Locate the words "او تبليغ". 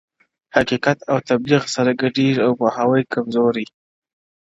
1.11-1.63